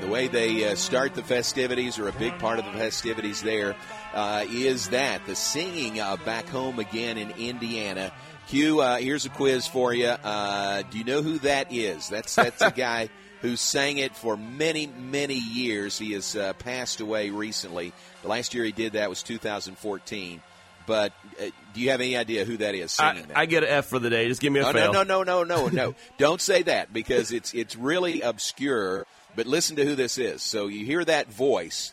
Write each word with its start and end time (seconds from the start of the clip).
The 0.00 0.08
way 0.08 0.28
they 0.28 0.68
uh, 0.70 0.74
start 0.74 1.14
the 1.14 1.22
festivities, 1.22 1.98
or 1.98 2.08
a 2.08 2.12
big 2.12 2.38
part 2.38 2.58
of 2.58 2.64
the 2.64 2.72
festivities 2.72 3.42
there, 3.42 3.76
uh, 4.14 4.44
is 4.50 4.88
that 4.90 5.24
the 5.26 5.36
singing 5.36 6.00
uh, 6.00 6.16
back 6.24 6.48
home 6.48 6.78
again 6.78 7.18
in 7.18 7.30
Indiana. 7.32 8.12
Q, 8.48 8.80
uh, 8.80 8.96
here's 8.96 9.26
a 9.26 9.28
quiz 9.28 9.66
for 9.66 9.92
you. 9.94 10.06
Uh, 10.08 10.82
do 10.90 10.98
you 10.98 11.04
know 11.04 11.22
who 11.22 11.38
that 11.40 11.72
is? 11.72 12.08
That's 12.08 12.34
that's 12.34 12.60
a 12.62 12.70
guy 12.76 13.08
who 13.42 13.56
sang 13.56 13.98
it 13.98 14.16
for 14.16 14.36
many 14.36 14.86
many 14.86 15.34
years. 15.38 15.98
He 15.98 16.12
has 16.12 16.34
uh, 16.34 16.54
passed 16.54 17.00
away 17.00 17.30
recently. 17.30 17.92
The 18.22 18.28
last 18.28 18.54
year 18.54 18.64
he 18.64 18.72
did 18.72 18.94
that 18.94 19.08
was 19.10 19.22
2014. 19.22 20.40
But 20.86 21.12
uh, 21.40 21.44
do 21.74 21.80
you 21.80 21.90
have 21.90 22.00
any 22.00 22.16
idea 22.16 22.44
who 22.44 22.56
that 22.56 22.74
is 22.74 22.90
singing 22.90 23.24
I, 23.24 23.26
that? 23.26 23.38
I 23.38 23.46
get 23.46 23.62
an 23.62 23.68
F 23.68 23.86
for 23.86 23.98
the 24.00 24.10
day. 24.10 24.26
Just 24.26 24.40
give 24.40 24.52
me 24.52 24.58
a 24.60 24.66
Oh, 24.66 24.72
fail. 24.72 24.92
no, 24.92 25.02
no, 25.04 25.22
no, 25.22 25.44
no, 25.44 25.66
no, 25.66 25.68
no. 25.68 25.94
Don't 26.18 26.40
say 26.40 26.62
that 26.62 26.92
because 26.92 27.30
it's 27.30 27.54
it's 27.54 27.76
really 27.76 28.22
obscure. 28.22 29.06
But 29.36 29.46
listen 29.46 29.76
to 29.76 29.84
who 29.84 29.94
this 29.94 30.18
is. 30.18 30.42
So 30.42 30.66
you 30.66 30.84
hear 30.84 31.04
that 31.04 31.32
voice. 31.32 31.92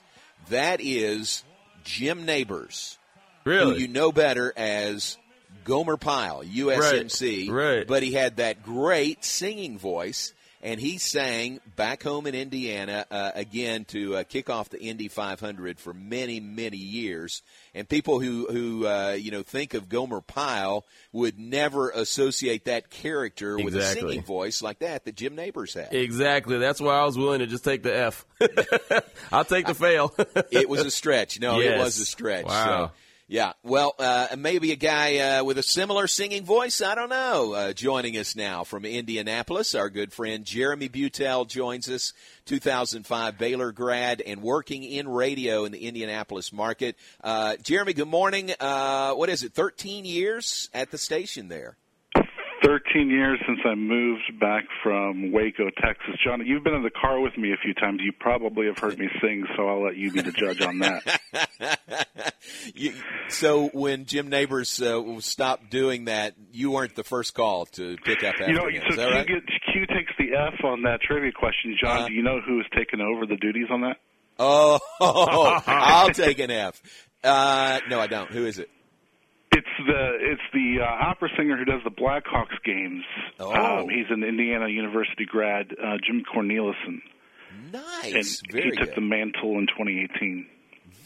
That 0.49 0.79
is 0.81 1.43
Jim 1.83 2.25
Nabors, 2.25 2.97
Really? 3.43 3.75
who 3.75 3.81
you 3.81 3.87
know 3.87 4.11
better 4.11 4.53
as 4.55 5.17
Gomer 5.63 5.97
Pyle, 5.97 6.43
USMC. 6.43 7.49
Right, 7.49 7.77
right. 7.77 7.87
But 7.87 8.03
he 8.03 8.13
had 8.13 8.37
that 8.37 8.63
great 8.63 9.23
singing 9.25 9.77
voice, 9.77 10.33
and 10.67 10.81
he 10.81 10.97
sang 10.97 11.61
back 11.77 12.03
home 12.03 12.27
in 12.27 12.35
Indiana 12.35 13.05
uh, 13.09 13.31
again 13.35 13.85
to 13.85 14.17
uh, 14.17 14.23
kick 14.23 14.49
off 14.49 14.67
the 14.67 14.77
Indy 14.81 15.07
500 15.07 15.79
for 15.79 15.93
many, 15.93 16.41
many 16.41 16.75
years. 16.75 17.41
And 17.73 17.87
people 17.87 18.19
who 18.19 18.47
who 18.51 18.85
uh, 18.85 19.11
you 19.17 19.31
know 19.31 19.43
think 19.43 19.75
of 19.75 19.87
Gomer 19.87 20.19
Pyle 20.19 20.85
would 21.13 21.39
never 21.39 21.89
associate 21.91 22.65
that 22.65 22.89
character 22.89 23.55
with 23.55 23.77
a 23.77 23.81
singing 23.81 24.23
voice 24.23 24.61
like 24.61 24.79
that 24.79 25.05
that 25.05 25.15
Jim 25.15 25.35
Nabors 25.35 25.73
had. 25.73 25.93
Exactly. 25.93 26.57
That's 26.57 26.81
why 26.81 26.99
I 26.99 27.05
was 27.05 27.17
willing 27.17 27.39
to 27.39 27.47
just 27.47 27.63
take 27.63 27.83
the 27.83 27.97
F. 27.97 28.25
I'll 29.31 29.45
take 29.45 29.67
the 29.67 29.73
fail. 29.73 30.13
it 30.51 30.67
was 30.67 30.81
a 30.81 30.91
stretch. 30.91 31.39
No, 31.39 31.61
it 31.61 31.77
was 31.77 31.97
a 31.99 32.05
stretch. 32.05 32.45
Wow. 32.45 32.87
So, 32.87 32.91
yeah. 33.27 33.53
Well, 33.61 33.93
uh, 33.99 34.27
maybe 34.37 34.71
a 34.71 34.77
guy 34.77 35.17
uh, 35.17 35.43
with 35.43 35.57
a 35.57 35.63
similar 35.63 36.07
singing 36.07 36.45
voice. 36.45 36.81
I 36.81 36.95
don't 36.95 37.09
know. 37.09 37.53
Uh, 37.53 37.73
joining 37.73 38.17
us 38.17 38.35
now 38.35 38.63
from 38.63 38.85
Indianapolis, 38.85 39.75
our 39.75 39.89
good 39.89 40.13
friend 40.13 40.45
Jeremy 40.45 40.87
Beutel 40.87 41.47
joins 41.47 41.89
us. 41.89 42.13
2005 42.45 43.37
Baylor 43.37 43.73
grad 43.73 44.21
and 44.21 44.41
working 44.41 44.83
in 44.83 45.09
radio 45.09 45.65
in 45.65 45.73
the 45.73 45.79
Indianapolis 45.79 46.53
market. 46.53 46.95
Uh, 47.21 47.57
Jeremy, 47.61 47.93
good 47.93 48.07
morning. 48.07 48.51
Uh, 48.59 49.13
what 49.13 49.27
is 49.27 49.43
it? 49.43 49.53
13 49.53 50.05
years 50.05 50.69
at 50.73 50.91
the 50.91 50.97
station 50.97 51.49
there. 51.49 51.75
13 52.63 53.09
years 53.09 53.39
since 53.45 53.59
I 53.65 53.75
moved 53.75 54.39
back 54.39 54.65
from 54.83 55.31
Waco, 55.31 55.69
Texas. 55.81 56.15
John, 56.23 56.45
you've 56.45 56.63
been 56.63 56.73
in 56.73 56.83
the 56.83 56.89
car 56.89 57.19
with 57.19 57.37
me 57.37 57.53
a 57.53 57.57
few 57.57 57.73
times. 57.73 58.01
You 58.03 58.11
probably 58.11 58.67
have 58.67 58.79
heard 58.79 58.97
me 58.97 59.09
sing, 59.21 59.45
so 59.55 59.67
I'll 59.67 59.83
let 59.83 59.95
you 59.95 60.11
be 60.11 60.21
the 60.21 60.31
judge 60.31 60.61
on 60.61 60.79
that. 60.79 62.35
you, 62.73 62.93
so 63.39 63.67
when 63.73 64.05
Jim 64.05 64.29
Nabors 64.29 64.81
uh, 64.81 65.01
stopped 65.19 65.69
doing 65.69 66.05
that, 66.05 66.35
you 66.51 66.71
weren't 66.71 66.95
the 66.95 67.03
first 67.03 67.33
call 67.33 67.65
to 67.67 67.97
pick 68.03 68.23
up 68.23 68.35
after 68.39 68.47
you 68.51 68.53
know, 68.57 68.67
him. 68.67 68.81
so 68.87 68.89
Is 68.91 68.95
that 68.97 69.07
Q, 69.09 69.15
right? 69.17 69.27
gets, 69.27 69.45
Q 69.73 69.85
takes 69.87 70.11
the 70.19 70.35
F 70.35 70.63
on 70.63 70.81
that 70.83 71.01
trivia 71.01 71.31
question. 71.31 71.75
John, 71.81 71.97
Uh-huh. 71.97 72.07
do 72.07 72.13
you 72.13 72.23
know 72.23 72.39
who 72.41 72.57
has 72.57 72.65
taken 72.75 73.01
over 73.01 73.25
the 73.25 73.37
duties 73.37 73.67
on 73.71 73.81
that? 73.81 73.97
Oh, 74.39 74.79
I'll 75.67 76.09
take 76.09 76.39
an 76.39 76.51
F. 76.51 76.81
Uh, 77.23 77.79
no, 77.89 77.99
I 77.99 78.07
don't. 78.07 78.31
Who 78.31 78.45
is 78.45 78.59
it? 78.59 78.69
It's 79.51 79.65
the 79.87 80.17
it's 80.21 80.41
the 80.53 80.81
uh, 80.83 81.09
opera 81.09 81.29
singer 81.37 81.57
who 81.57 81.65
does 81.65 81.81
the 81.83 81.89
Blackhawks 81.89 82.61
games. 82.63 83.03
Oh. 83.39 83.51
Um, 83.81 83.89
he's 83.89 84.05
an 84.11 84.23
Indiana 84.23 84.67
University 84.67 85.25
grad, 85.25 85.71
uh, 85.71 85.97
Jim 86.05 86.23
Cornelison, 86.31 86.99
and 87.63 87.71
Nice. 88.13 88.41
Very 88.51 88.65
he 88.65 88.71
took 88.71 88.89
good. 88.89 88.95
the 88.95 89.01
mantle 89.01 89.57
in 89.57 89.65
2018. 89.67 90.47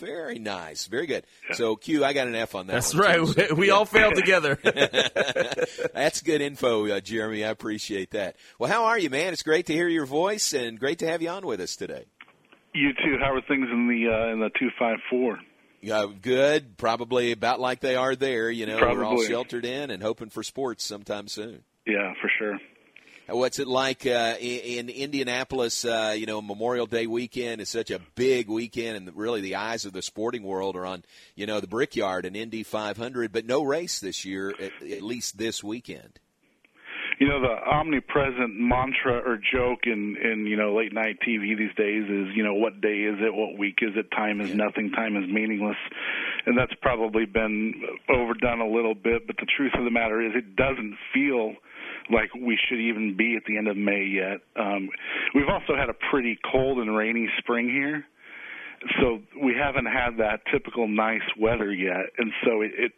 Very 0.02 0.40
nice. 0.40 0.88
Very 0.88 1.06
good. 1.06 1.26
So, 1.54 1.76
Q, 1.76 2.04
I 2.04 2.14
got 2.14 2.28
an 2.28 2.36
F 2.36 2.56
on 2.56 2.68
that. 2.68 2.74
That's 2.74 2.94
one, 2.94 3.04
right. 3.04 3.16
too. 3.18 3.56
We, 3.56 3.62
we 3.62 3.70
all 3.70 3.86
failed 3.86 4.16
together. 4.16 4.60
That's 5.94 6.22
good 6.22 6.42
info, 6.42 6.88
uh, 6.88 7.00
Jeremy. 7.00 7.46
I 7.46 7.50
appreciate 7.50 8.12
that. 8.12 8.36
Well, 8.60 8.70
how 8.70 8.86
are 8.86 8.98
you, 8.98 9.10
man? 9.10 9.32
It's 9.34 9.44
great 9.44 9.68
to 9.68 9.74
hear 9.74 9.88
your 9.88 10.06
voice 10.06 10.54
and 10.54 10.80
great 10.80 11.00
to 11.00 11.08
have 11.08 11.22
you 11.22 11.30
on 11.30 11.46
with 11.46 11.60
us 11.62 11.76
today. 11.76 12.06
You 12.74 12.94
too. 12.94 13.18
How 13.20 13.34
are 13.34 13.42
things 13.42 13.68
in 13.72 13.88
the 13.88 14.12
uh, 14.12 14.34
in 14.34 14.40
the 14.40 14.50
254? 14.58 15.40
Uh, 15.92 16.08
good. 16.22 16.78
Probably 16.78 17.32
about 17.32 17.60
like 17.60 17.80
they 17.80 17.96
are 17.96 18.16
there. 18.16 18.50
You 18.50 18.66
know, 18.66 18.78
we're 18.80 19.04
all 19.04 19.22
sheltered 19.24 19.66
in 19.66 19.92
and 19.92 20.02
hoping 20.02 20.30
for 20.30 20.44
sports 20.44 20.84
sometime 20.84 21.28
soon. 21.28 21.64
Yeah, 21.86 22.14
for 22.22 22.30
sure. 22.40 22.60
What's 23.34 23.60
it 23.60 23.68
like 23.68 24.06
uh, 24.06 24.36
in, 24.40 24.90
in 24.90 24.90
Indianapolis? 24.90 25.86
Uh, 25.86 26.14
you 26.18 26.26
know, 26.26 26.42
Memorial 26.42 26.86
Day 26.86 27.08
weekend 27.08 27.62
is 27.62 27.70
such 27.70 27.90
a 27.90 28.00
big 28.16 28.50
weekend, 28.50 28.98
and 28.98 29.16
really 29.16 29.42
the 29.42 29.56
eyes 29.56 29.86
of 29.86 29.94
the 29.94 30.02
sporting 30.02 30.44
world 30.44 30.76
are 30.76 30.86
on 30.86 31.04
you 31.36 31.46
know 31.46 31.60
the 31.60 31.68
Brickyard 31.68 32.26
and 32.26 32.36
Indy 32.36 32.64
500, 32.64 33.32
but 33.32 33.46
no 33.46 33.64
race 33.64 34.00
this 34.00 34.26
year, 34.26 34.54
at, 34.60 34.72
at 34.90 35.02
least 35.02 35.38
this 35.38 35.64
weekend. 35.64 36.20
You 37.20 37.28
know, 37.28 37.40
the 37.40 37.54
omnipresent 37.54 38.60
mantra 38.60 39.22
or 39.24 39.38
joke 39.38 39.82
in 39.86 40.18
in 40.18 40.48
you 40.48 40.58
know 40.58 40.76
late 40.76 40.92
night 40.92 41.20
TV 41.26 41.56
these 41.56 41.74
days 41.78 42.04
is 42.06 42.36
you 42.36 42.44
know 42.44 42.56
what 42.56 42.82
day 42.82 43.02
is 43.02 43.18
it, 43.22 43.34
what 43.34 43.58
week 43.58 43.78
is 43.82 43.92
it, 43.96 44.10
time 44.12 44.42
is 44.42 44.56
nothing, 44.56 44.92
time 44.92 45.16
is 45.16 45.30
meaningless, 45.30 45.78
and 46.46 46.58
that's 46.58 46.74
probably 46.82 47.26
been 47.26 47.76
overdone 48.10 48.60
a 48.60 48.68
little 48.68 48.96
bit. 48.96 49.28
But 49.28 49.38
the 49.38 49.46
truth 49.56 49.74
of 49.78 49.86
the 49.86 49.92
matter 49.92 50.20
is, 50.20 50.32
it 50.36 50.56
doesn't 50.56 50.98
feel 51.14 51.54
like 52.12 52.34
we 52.34 52.58
should 52.68 52.80
even 52.80 53.16
be 53.18 53.36
at 53.36 53.44
the 53.46 53.58
end 53.58 53.68
of 53.68 53.78
May 53.78 54.04
yet. 54.06 54.42
Um, 54.56 54.90
we've 55.34 55.50
also 55.50 55.76
had 55.76 55.90
a 55.90 55.96
pretty 56.10 56.38
cold 56.52 56.80
and 56.80 56.96
rainy 56.96 57.28
spring 57.40 57.70
here, 57.70 58.06
so 59.00 59.22
we 59.42 59.54
haven't 59.56 59.86
had 59.86 60.18
that 60.18 60.42
typical 60.52 60.88
nice 60.88 61.22
weather 61.40 61.72
yet, 61.72 62.06
and 62.18 62.32
so 62.44 62.62
it. 62.62 62.72
it 62.78 62.92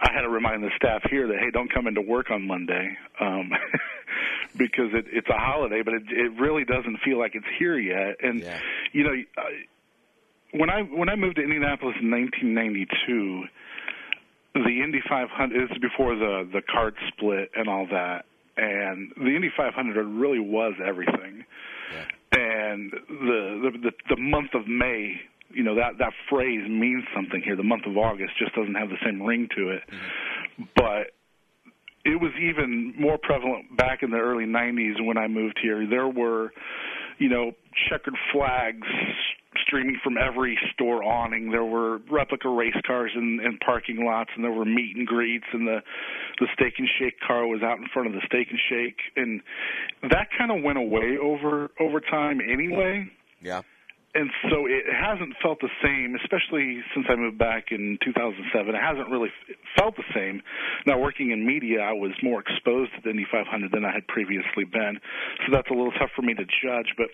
I 0.00 0.12
had 0.14 0.22
to 0.22 0.28
remind 0.28 0.62
the 0.62 0.70
staff 0.76 1.02
here 1.10 1.26
that 1.26 1.38
hey, 1.40 1.50
don't 1.52 1.72
come 1.74 1.88
into 1.88 2.00
work 2.00 2.30
on 2.30 2.46
Monday 2.46 2.96
um, 3.20 3.50
because 4.56 4.94
it, 4.94 5.06
it's 5.10 5.28
a 5.28 5.36
holiday, 5.36 5.82
but 5.84 5.94
it, 5.94 6.02
it 6.08 6.40
really 6.40 6.64
doesn't 6.64 6.98
feel 7.04 7.18
like 7.18 7.34
it's 7.34 7.44
here 7.58 7.76
yet. 7.76 8.14
And 8.22 8.40
Yeah. 8.40 8.60
you 8.92 9.02
know, 9.02 9.10
I, 9.36 9.50
when 10.52 10.70
I 10.70 10.82
when 10.82 11.08
I 11.08 11.16
moved 11.16 11.36
to 11.36 11.42
Indianapolis 11.42 11.96
in 12.00 12.10
1992, 12.10 13.44
the 14.54 14.82
Indy 14.82 15.00
500 15.08 15.70
is 15.70 15.78
before 15.78 16.14
the 16.14 16.48
the 16.52 16.62
CART 16.62 16.94
split 17.08 17.50
and 17.56 17.68
all 17.68 17.86
that, 17.90 18.24
and 18.58 19.12
the 19.16 19.34
Indy 19.34 19.50
500 19.56 20.04
really 20.04 20.40
was 20.40 20.74
everything. 20.84 21.44
And 22.30 22.92
the, 22.92 23.70
the 23.72 23.78
the 23.78 24.14
the 24.16 24.20
month 24.20 24.50
of 24.54 24.68
May, 24.68 25.14
you 25.48 25.62
know 25.62 25.74
that 25.76 25.98
that 25.98 26.12
phrase 26.28 26.68
means 26.68 27.04
something 27.14 27.40
here. 27.42 27.56
The 27.56 27.62
month 27.62 27.86
of 27.86 27.96
August 27.96 28.32
just 28.38 28.54
doesn't 28.54 28.74
have 28.74 28.90
the 28.90 29.00
same 29.04 29.22
ring 29.22 29.48
to 29.56 29.70
it, 29.70 29.82
mm-hmm. 29.88 30.64
but 30.76 31.14
it 32.04 32.20
was 32.20 32.32
even 32.40 32.94
more 32.98 33.18
prevalent 33.22 33.76
back 33.76 34.02
in 34.02 34.10
the 34.10 34.18
early 34.18 34.44
90s 34.44 35.04
when 35.04 35.16
I 35.16 35.26
moved 35.26 35.58
here. 35.62 35.86
There 35.88 36.08
were, 36.08 36.52
you 37.18 37.28
know, 37.28 37.52
checkered 37.88 38.14
flags 38.32 38.86
streaming 39.68 39.98
from 40.02 40.16
every 40.18 40.58
store 40.72 41.04
awning. 41.04 41.50
There 41.52 41.64
were 41.64 41.98
replica 42.10 42.48
race 42.48 42.74
cars 42.86 43.12
in, 43.14 43.38
in 43.44 43.58
parking 43.64 44.04
lots, 44.04 44.30
and 44.34 44.42
there 44.42 44.50
were 44.52 44.64
meet 44.64 44.96
and 44.96 45.06
greets, 45.06 45.44
and 45.52 45.66
the 45.68 45.78
the 46.40 46.48
Steak 46.54 46.74
and 46.78 46.88
Shake 46.98 47.20
car 47.20 47.46
was 47.46 47.62
out 47.62 47.78
in 47.78 47.86
front 47.92 48.08
of 48.08 48.14
the 48.14 48.22
Steak 48.26 48.48
and 48.50 48.58
Shake, 48.68 48.98
and 49.16 49.40
that 50.10 50.28
kind 50.36 50.50
of 50.50 50.64
went 50.64 50.78
away 50.78 51.18
over 51.22 51.70
over 51.78 52.00
time 52.00 52.40
anyway 52.40 53.06
Yeah. 53.40 53.62
and 54.14 54.30
so 54.50 54.66
it 54.66 54.84
hasn't 54.90 55.34
felt 55.42 55.60
the 55.60 55.68
same, 55.82 56.16
especially 56.16 56.80
since 56.94 57.06
I 57.10 57.14
moved 57.16 57.38
back 57.38 57.70
in 57.70 57.98
2007. 58.04 58.74
It 58.74 58.80
hasn't 58.80 59.10
really 59.10 59.30
felt 59.78 59.96
the 59.96 60.08
same. 60.14 60.40
Now, 60.86 60.98
working 60.98 61.30
in 61.30 61.46
media, 61.46 61.80
I 61.80 61.92
was 61.92 62.12
more 62.22 62.40
exposed 62.40 62.92
to 62.96 63.00
the 63.04 63.10
Indy 63.10 63.26
500 63.30 63.70
than 63.70 63.84
I 63.84 63.92
had 63.92 64.06
previously 64.08 64.64
been, 64.64 64.98
so 65.44 65.52
that's 65.52 65.68
a 65.70 65.74
little 65.74 65.92
tough 65.92 66.10
for 66.16 66.22
me 66.22 66.34
to 66.34 66.44
judge. 66.44 66.94
But 66.96 67.08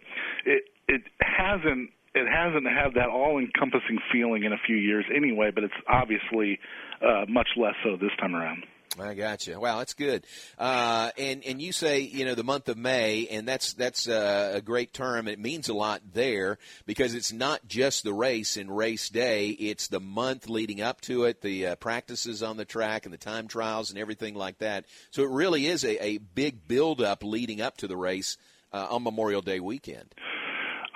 it 0.46 0.64
it 0.88 1.02
hasn't 1.20 1.90
it 2.14 2.26
hasn't 2.28 2.66
had 2.66 2.94
that 2.94 3.08
all-encompassing 3.08 3.98
feeling 4.12 4.44
in 4.44 4.52
a 4.52 4.58
few 4.66 4.76
years 4.76 5.04
anyway. 5.14 5.50
But 5.54 5.64
it's 5.64 5.74
obviously 5.88 6.58
uh, 7.02 7.24
much 7.28 7.48
less 7.56 7.74
so 7.82 7.96
this 7.96 8.12
time 8.20 8.34
around. 8.34 8.64
I 9.00 9.14
got 9.14 9.46
you. 9.46 9.58
Wow, 9.58 9.78
that's 9.78 9.94
good. 9.94 10.24
Uh, 10.56 11.10
and 11.18 11.44
and 11.44 11.60
you 11.60 11.72
say 11.72 12.00
you 12.00 12.24
know 12.24 12.34
the 12.34 12.44
month 12.44 12.68
of 12.68 12.76
May, 12.76 13.26
and 13.26 13.46
that's 13.46 13.72
that's 13.72 14.08
uh, 14.08 14.52
a 14.54 14.60
great 14.60 14.92
term. 14.92 15.26
It 15.26 15.38
means 15.38 15.68
a 15.68 15.74
lot 15.74 16.02
there 16.12 16.58
because 16.86 17.14
it's 17.14 17.32
not 17.32 17.66
just 17.66 18.04
the 18.04 18.12
race 18.12 18.56
and 18.56 18.74
race 18.74 19.08
day; 19.08 19.48
it's 19.48 19.88
the 19.88 20.00
month 20.00 20.48
leading 20.48 20.80
up 20.80 21.00
to 21.02 21.24
it, 21.24 21.40
the 21.40 21.68
uh, 21.68 21.76
practices 21.76 22.42
on 22.42 22.56
the 22.56 22.64
track, 22.64 23.04
and 23.04 23.12
the 23.12 23.18
time 23.18 23.48
trials 23.48 23.90
and 23.90 23.98
everything 23.98 24.34
like 24.34 24.58
that. 24.58 24.84
So 25.10 25.22
it 25.22 25.30
really 25.30 25.66
is 25.66 25.84
a, 25.84 26.02
a 26.04 26.18
big 26.18 26.68
build 26.68 27.00
up 27.00 27.24
leading 27.24 27.60
up 27.60 27.78
to 27.78 27.88
the 27.88 27.96
race 27.96 28.36
uh, 28.72 28.86
on 28.90 29.02
Memorial 29.02 29.42
Day 29.42 29.60
weekend. 29.60 30.14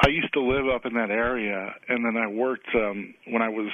I 0.00 0.08
used 0.08 0.32
to 0.34 0.40
live 0.40 0.68
up 0.68 0.86
in 0.86 0.94
that 0.94 1.10
area, 1.10 1.74
and 1.88 2.04
then 2.04 2.16
I 2.16 2.28
worked 2.28 2.68
um, 2.74 3.14
when 3.26 3.42
I 3.42 3.48
was 3.48 3.70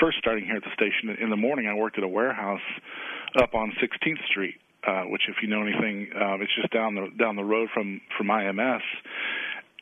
first 0.00 0.18
starting 0.18 0.44
here 0.44 0.56
at 0.56 0.62
the 0.62 0.72
station. 0.74 1.16
In 1.20 1.30
the 1.30 1.36
morning, 1.36 1.66
I 1.66 1.74
worked 1.74 1.98
at 1.98 2.04
a 2.04 2.08
warehouse 2.08 2.60
up 3.40 3.54
on 3.54 3.72
16th 3.82 4.24
Street, 4.30 4.54
uh, 4.86 5.02
which, 5.04 5.22
if 5.28 5.36
you 5.42 5.48
know 5.48 5.62
anything, 5.62 6.08
uh, 6.14 6.36
it's 6.40 6.54
just 6.54 6.72
down 6.72 6.94
the 6.94 7.10
down 7.18 7.34
the 7.34 7.44
road 7.44 7.68
from 7.74 8.00
from 8.16 8.28
IMS. 8.28 8.82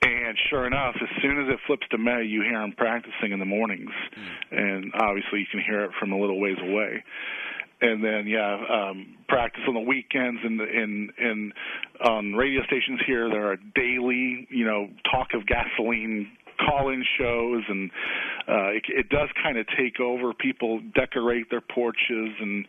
And 0.03 0.37
sure 0.51 0.67
enough, 0.67 0.97
as 1.01 1.09
soon 1.23 1.41
as 1.43 1.53
it 1.53 1.59
flips 1.67 1.87
to 1.91 1.99
May, 1.99 2.25
you 2.25 2.43
hear 2.43 2.61
them 2.61 2.75
practicing 2.77 3.33
in 3.33 3.39
the 3.39 3.47
mornings, 3.47 3.91
mm. 3.91 4.59
and 4.59 4.93
obviously 4.95 5.41
you 5.41 5.47
can 5.51 5.61
hear 5.61 5.85
it 5.85 5.93
from 5.99 6.13
a 6.13 6.19
little 6.19 6.41
ways 6.41 6.59
away 6.61 7.03
and 7.81 8.03
then 8.05 8.27
yeah, 8.27 8.57
um, 8.71 9.17
practice 9.29 9.63
on 9.69 9.75
the 9.75 9.81
weekends 9.81 10.41
and 10.43 10.61
in 10.61 11.11
in 11.19 11.53
on 12.05 12.33
radio 12.35 12.63
stations 12.65 13.01
here. 13.07 13.29
There 13.29 13.51
are 13.51 13.57
daily, 13.75 14.47
you 14.51 14.65
know, 14.65 14.89
talk 15.11 15.29
of 15.35 15.47
gasoline 15.47 16.31
call-in 16.59 17.05
shows, 17.19 17.63
and 17.69 17.91
uh, 18.49 18.69
it, 18.71 18.85
it 18.89 19.09
does 19.09 19.29
kind 19.43 19.59
of 19.59 19.67
take 19.77 20.01
over. 20.01 20.33
People 20.33 20.81
decorate 20.95 21.51
their 21.51 21.61
porches, 21.61 22.31
and 22.41 22.67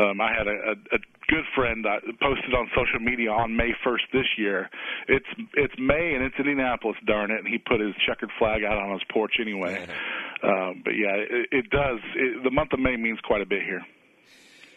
um, 0.00 0.20
I 0.20 0.32
had 0.36 0.46
a, 0.46 0.50
a, 0.50 0.96
a 0.96 0.98
good 1.28 1.44
friend 1.54 1.84
that 1.84 2.02
posted 2.20 2.54
on 2.54 2.70
social 2.70 3.00
media 3.00 3.30
on 3.30 3.56
May 3.56 3.72
1st 3.84 4.06
this 4.12 4.26
year. 4.38 4.70
It's 5.08 5.26
it's 5.54 5.74
May 5.78 6.14
and 6.14 6.24
it's 6.24 6.36
Indianapolis, 6.38 6.96
darn 7.06 7.30
it, 7.30 7.38
and 7.38 7.48
he 7.48 7.58
put 7.58 7.80
his 7.80 7.94
checkered 8.06 8.30
flag 8.38 8.62
out 8.64 8.78
on 8.78 8.92
his 8.92 9.02
porch 9.12 9.34
anyway. 9.40 9.78
um, 10.42 10.82
but 10.84 10.92
yeah, 10.92 11.14
it, 11.16 11.48
it 11.50 11.70
does. 11.70 11.98
It, 12.14 12.44
the 12.44 12.50
month 12.50 12.72
of 12.72 12.80
May 12.80 12.96
means 12.96 13.18
quite 13.26 13.42
a 13.42 13.46
bit 13.46 13.62
here. 13.62 13.82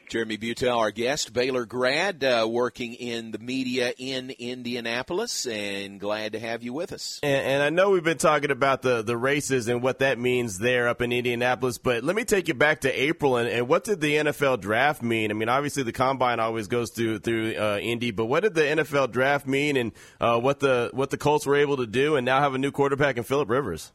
Jeremy 0.09 0.37
Beutel, 0.37 0.75
our 0.75 0.89
guest, 0.89 1.33
Baylor 1.33 1.65
grad, 1.65 2.23
uh, 2.23 2.47
working 2.49 2.95
in 2.95 3.29
the 3.29 3.37
media 3.37 3.93
in 3.97 4.31
Indianapolis, 4.31 5.45
and 5.45 5.99
glad 5.99 6.33
to 6.33 6.39
have 6.39 6.63
you 6.63 6.73
with 6.73 6.91
us. 6.91 7.19
And, 7.21 7.45
and, 7.45 7.63
I 7.63 7.69
know 7.69 7.91
we've 7.91 8.03
been 8.03 8.17
talking 8.17 8.49
about 8.49 8.81
the, 8.81 9.03
the 9.03 9.15
races 9.15 9.67
and 9.67 9.83
what 9.83 9.99
that 9.99 10.17
means 10.17 10.57
there 10.57 10.87
up 10.87 11.03
in 11.03 11.11
Indianapolis, 11.11 11.77
but 11.77 12.03
let 12.03 12.15
me 12.15 12.25
take 12.25 12.47
you 12.47 12.55
back 12.55 12.81
to 12.81 12.91
April 12.91 13.37
and, 13.37 13.47
and 13.47 13.67
what 13.67 13.83
did 13.83 14.01
the 14.01 14.15
NFL 14.15 14.61
draft 14.61 15.03
mean? 15.03 15.29
I 15.29 15.35
mean, 15.35 15.47
obviously 15.47 15.83
the 15.83 15.91
combine 15.91 16.39
always 16.39 16.67
goes 16.67 16.89
through 16.89 17.19
through 17.19 17.55
uh, 17.55 17.77
Indy, 17.79 18.09
but 18.09 18.25
what 18.25 18.41
did 18.41 18.55
the 18.55 18.61
NFL 18.61 19.11
draft 19.11 19.45
mean, 19.45 19.77
and 19.77 19.91
uh, 20.19 20.39
what 20.39 20.59
the 20.59 20.89
what 20.93 21.11
the 21.11 21.17
Colts 21.17 21.45
were 21.45 21.55
able 21.55 21.77
to 21.77 21.87
do, 21.87 22.15
and 22.15 22.25
now 22.25 22.41
have 22.41 22.55
a 22.55 22.57
new 22.57 22.71
quarterback 22.71 23.17
in 23.17 23.23
Philip 23.23 23.49
Rivers? 23.49 23.91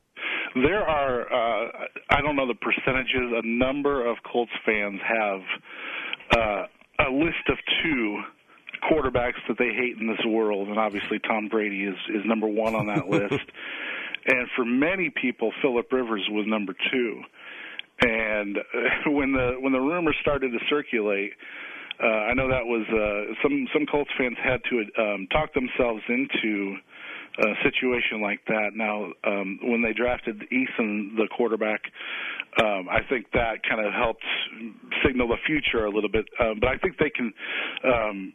There 0.55 0.82
are, 0.82 1.22
uh, 1.22 1.69
I 2.10 2.20
don't 2.20 2.37
know 2.37 2.46
the 2.46 2.55
percentages. 2.55 3.32
A 3.34 3.44
number 3.44 4.08
of 4.08 4.19
Colts 4.31 4.52
fans 4.64 5.00
have 5.02 5.40
uh, 6.30 6.66
a 6.98 7.10
list 7.10 7.48
of 7.48 7.58
two 7.82 8.22
quarterbacks 8.90 9.40
that 9.48 9.58
they 9.58 9.72
hate 9.72 9.96
in 9.98 10.06
this 10.06 10.24
world, 10.26 10.68
and 10.68 10.78
obviously 10.78 11.18
Tom 11.18 11.48
Brady 11.48 11.84
is 11.84 11.96
is 12.08 12.22
number 12.24 12.46
one 12.46 12.74
on 12.74 12.86
that 12.86 13.08
list. 13.08 13.44
And 14.26 14.48
for 14.56 14.64
many 14.64 15.10
people, 15.10 15.52
Philip 15.60 15.92
Rivers 15.92 16.26
was 16.30 16.46
number 16.46 16.74
two. 16.92 17.22
And 18.00 18.58
uh, 18.58 19.10
when 19.10 19.32
the 19.32 19.56
when 19.60 19.72
the 19.72 19.80
rumors 19.80 20.16
started 20.20 20.50
to 20.52 20.58
circulate, 20.68 21.32
uh, 22.02 22.06
I 22.06 22.34
know 22.34 22.48
that 22.48 22.64
was 22.64 22.86
uh, 22.88 23.34
some 23.42 23.66
some 23.72 23.86
Colts 23.86 24.10
fans 24.18 24.36
had 24.42 24.60
to 24.70 25.02
um, 25.02 25.28
talk 25.30 25.54
themselves 25.54 26.02
into 26.08 26.76
a 27.38 27.54
situation 27.62 28.20
like 28.20 28.40
that. 28.46 28.70
Now, 28.75 29.12
um, 29.25 29.58
when 29.62 29.82
they 29.82 29.92
drafted 29.92 30.40
Eason, 30.52 31.16
the 31.16 31.28
quarterback, 31.36 31.81
um, 32.62 32.88
I 32.88 33.00
think 33.08 33.26
that 33.32 33.62
kind 33.69 33.84
of 33.84 33.92
helped 33.92 34.25
signal 35.04 35.28
the 35.28 35.38
future 35.46 35.84
a 35.84 35.90
little 35.90 36.10
bit. 36.10 36.26
Um, 36.38 36.58
but 36.60 36.69
I 36.69 36.78
think 36.78 36.98
they 36.98 37.10
can 37.10 37.32
um, 37.84 38.32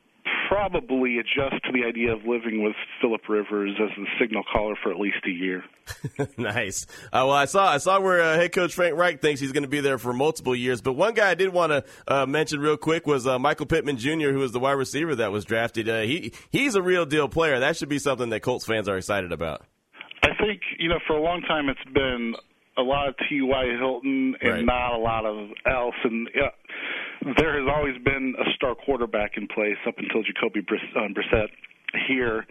probably 0.48 1.18
adjust 1.18 1.64
to 1.66 1.72
the 1.72 1.88
idea 1.88 2.14
of 2.14 2.26
living 2.26 2.64
with 2.64 2.76
Philip 3.02 3.22
Rivers 3.30 3.72
as 3.82 3.90
the 3.98 4.06
signal 4.20 4.44
caller 4.52 4.76
for 4.82 4.92
at 4.92 5.00
least 5.00 5.18
a 5.26 5.30
year. 5.30 5.64
nice. 6.38 6.86
Uh, 7.06 7.26
well, 7.26 7.32
I 7.32 7.46
saw 7.46 7.72
I 7.72 7.78
saw 7.78 8.00
where 8.00 8.22
uh, 8.22 8.36
head 8.36 8.52
coach 8.52 8.74
Frank 8.74 8.96
Reich 8.96 9.22
thinks 9.22 9.40
he's 9.40 9.52
going 9.52 9.64
to 9.64 9.70
be 9.70 9.80
there 9.80 9.98
for 9.98 10.14
multiple 10.14 10.56
years. 10.56 10.82
But 10.82 10.94
one 10.94 11.14
guy 11.14 11.30
I 11.30 11.36
did 11.36 11.50
want 11.50 11.72
to 11.72 11.84
uh, 12.08 12.26
mention 12.26 12.60
real 12.60 12.78
quick 12.78 13.08
was 13.08 13.28
uh, 13.28 13.40
Michael 13.40 13.66
Pittman 13.66 13.98
Jr., 13.98 14.30
who 14.30 14.40
was 14.40 14.52
the 14.52 14.60
wide 14.60 14.74
receiver 14.74 15.16
that 15.16 15.32
was 15.32 15.46
drafted. 15.46 15.88
Uh, 15.88 16.02
he 16.02 16.34
he's 16.52 16.76
a 16.76 16.82
real 16.82 17.06
deal 17.06 17.28
player. 17.28 17.60
That 17.60 17.78
should 17.78 17.90
be 17.90 18.00
something 18.00 18.30
that 18.30 18.42
Colts 18.42 18.66
fans 18.66 18.90
are 18.90 18.98
excited 18.98 19.32
about. 19.32 19.66
I 20.24 20.30
think 20.40 20.62
you 20.78 20.90
know 20.90 21.00
for 21.08 21.16
a 21.16 21.22
long 21.22 21.42
time 21.42 21.70
it's 21.70 21.94
been 21.94 22.36
a 22.78 22.82
lot 22.82 23.10
of 23.10 23.16
T.Y. 23.28 23.66
Hilton 23.78 24.36
and 24.42 24.52
right. 24.52 24.66
not 24.66 24.94
a 24.94 24.98
lot 24.98 25.26
of 25.26 25.50
else. 25.70 25.96
And 26.04 26.30
there 27.38 27.60
has 27.60 27.70
always 27.74 27.98
been 28.04 28.36
a 28.40 28.52
star 28.56 28.76
quarterback 28.76 29.32
in 29.36 29.48
place 29.48 29.78
up 29.88 29.96
until 29.98 30.24
Jacoby 30.24 30.66
um, 30.96 31.14
Brissett 31.14 31.50
here, 32.08 32.46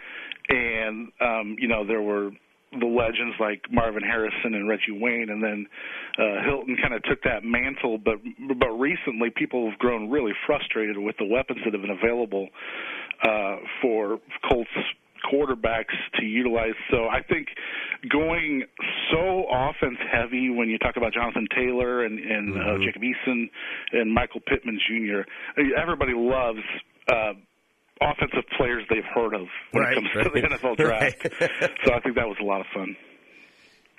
and 0.49 1.09
um, 1.21 1.57
you 1.59 1.69
know 1.69 1.87
there 1.87 2.03
were 2.03 2.31
the 2.73 2.87
legends 2.87 3.35
like 3.41 3.63
Marvin 3.71 4.03
Harrison 4.03 4.55
and 4.55 4.69
Reggie 4.69 4.93
Wayne, 4.93 5.31
and 5.31 5.43
then 5.43 5.67
uh, 6.19 6.45
Hilton 6.45 6.77
kind 6.81 6.93
of 6.93 7.03
took 7.05 7.23
that 7.23 7.45
mantle. 7.45 7.99
But 7.99 8.17
but 8.59 8.71
recently, 8.79 9.31
people 9.35 9.71
have 9.71 9.79
grown 9.79 10.11
really 10.11 10.33
frustrated 10.47 10.99
with 10.99 11.17
the 11.19 11.25
weapons 11.25 11.61
that 11.65 11.73
have 11.73 11.83
been 11.83 11.97
available 11.97 12.49
uh, 13.23 13.57
for 13.81 14.19
Colts 14.49 14.71
quarterbacks 15.33 15.97
to 16.19 16.25
utilize. 16.25 16.75
So 16.91 17.09
I 17.09 17.23
think 17.23 17.49
going 18.11 18.65
so 19.11 19.47
offense 19.51 19.99
heavy 20.11 20.51
when 20.51 20.69
you 20.69 20.79
talk 20.79 20.97
about 20.97 21.13
Jonathan 21.13 21.47
Taylor 21.55 22.05
and, 22.05 22.19
and 22.19 22.55
uh, 22.55 22.61
mm-hmm. 22.61 22.83
uh, 22.83 22.85
Jacob 22.85 23.03
Eason 23.03 23.51
and 23.93 24.13
Michael 24.13 24.41
Pittman 24.47 24.79
Jr. 24.87 25.23
Everybody 25.81 26.13
loves. 26.15 26.61
Uh, 27.11 27.33
offensive 28.01 28.45
players 28.57 28.85
they've 28.91 29.03
heard 29.13 29.35
of 29.35 29.49
when 29.73 29.83
right, 29.83 29.93
it 29.93 29.97
comes 29.97 30.09
right. 30.15 30.23
to 30.23 30.31
the 30.31 30.57
NFL 30.57 30.77
draft. 30.77 31.27
Right. 31.41 31.71
so 31.85 31.95
I 31.95 32.01
think 32.01 32.15
that 32.15 32.29
was 32.29 32.37
a 32.41 32.45
lot 32.45 32.61
of 32.61 32.67
fun. 32.73 32.95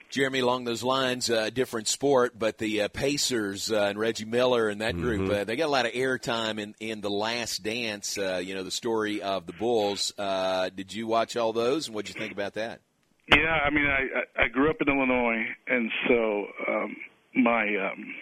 Jeremy, 0.10 0.40
along 0.40 0.64
those 0.64 0.82
lines, 0.82 1.30
uh, 1.30 1.52
different 1.52 1.88
sport, 1.88 2.34
but 2.38 2.58
the 2.58 2.82
uh, 2.82 2.88
Pacers 2.88 3.72
uh, 3.72 3.84
and 3.90 4.00
Reggie 4.00 4.26
Miller 4.26 4.68
and 4.68 4.82
that 4.82 4.96
group, 4.96 5.22
mm-hmm. 5.22 5.42
uh, 5.42 5.44
they 5.44 5.56
got 5.56 5.68
a 5.68 5.72
lot 5.72 5.86
of 5.86 5.92
airtime 5.92 6.60
in, 6.60 6.74
in 6.80 7.02
The 7.02 7.12
Last 7.12 7.62
Dance, 7.62 8.18
uh, 8.18 8.42
you 8.44 8.56
know, 8.56 8.64
the 8.64 8.72
story 8.72 9.22
of 9.22 9.46
the 9.46 9.54
Bulls. 9.54 10.12
Uh, 10.18 10.70
did 10.70 10.94
you 10.94 11.06
watch 11.06 11.38
all 11.38 11.54
those, 11.54 11.88
and 11.88 11.96
what 11.96 12.06
did 12.06 12.16
you 12.16 12.20
think 12.20 12.34
about 12.34 12.56
that? 12.56 12.82
Yeah, 13.28 13.52
I 13.64 13.70
mean, 13.70 13.86
I, 13.86 14.46
I 14.46 14.48
grew 14.48 14.72
up 14.72 14.78
in 14.82 14.90
Illinois, 14.90 15.46
and 15.68 15.92
so 16.08 16.46
um, 16.68 16.96
my 17.36 17.62
um, 17.62 18.16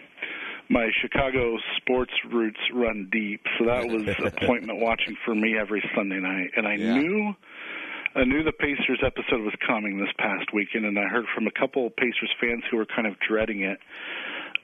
my 0.70 0.90
Chicago 1.02 1.56
sports 1.78 2.12
roots 2.30 2.60
run 2.74 3.08
deep. 3.10 3.40
So 3.58 3.68
that 3.68 3.88
was 3.88 4.04
appointment 4.34 4.82
watching 4.82 5.16
for 5.24 5.34
me 5.34 5.58
every 5.58 5.82
Sunday 5.96 6.20
night, 6.20 6.52
and 6.58 6.68
I 6.68 6.76
yeah. 6.76 6.98
knew– 6.98 7.34
I 8.18 8.24
knew 8.24 8.42
the 8.44 8.52
Pacers 8.52 9.00
episode 9.06 9.46
was 9.46 9.54
coming 9.66 10.00
this 10.00 10.10
past 10.18 10.50
weekend, 10.52 10.86
and 10.86 10.98
I 10.98 11.04
heard 11.04 11.26
from 11.36 11.46
a 11.46 11.52
couple 11.52 11.86
of 11.86 11.96
Pacers 11.96 12.34
fans 12.42 12.64
who 12.72 12.78
were 12.78 12.88
kind 12.88 13.06
of 13.06 13.14
dreading 13.20 13.62
it. 13.62 13.78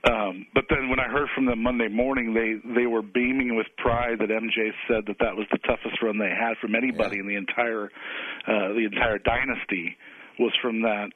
Um, 0.09 0.47
but 0.55 0.65
then 0.71 0.89
when 0.89 1.00
I 1.00 1.05
heard 1.05 1.29
from 1.35 1.45
them 1.45 1.61
Monday 1.61 1.88
morning, 1.88 2.33
they 2.33 2.57
they 2.73 2.88
were 2.88 3.03
beaming 3.03 3.55
with 3.55 3.67
pride 3.77 4.17
that 4.19 4.29
MJ 4.29 4.73
said 4.88 5.05
that 5.05 5.17
that 5.19 5.38
was 5.38 5.45
the 5.51 5.59
toughest 5.59 6.01
run 6.01 6.17
they 6.17 6.33
had 6.33 6.57
from 6.59 6.73
anybody 6.73 7.17
yeah. 7.17 7.21
in 7.21 7.27
the 7.27 7.35
entire 7.35 7.91
uh, 8.47 8.73
the 8.73 8.89
entire 8.91 9.19
dynasty 9.19 9.95
was 10.39 10.51
from 10.59 10.81
that 10.81 11.11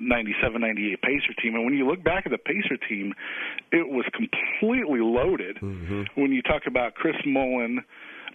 97 0.00 0.60
98 0.60 1.02
Pacer 1.02 1.34
team. 1.42 1.54
And 1.54 1.64
when 1.64 1.74
you 1.74 1.86
look 1.86 2.02
back 2.02 2.24
at 2.24 2.32
the 2.32 2.38
Pacer 2.38 2.80
team, 2.88 3.12
it 3.70 3.86
was 3.86 4.06
completely 4.16 5.00
loaded. 5.00 5.58
Mm-hmm. 5.60 6.20
When 6.20 6.32
you 6.32 6.40
talk 6.40 6.62
about 6.66 6.94
Chris 6.94 7.16
Mullin, 7.26 7.84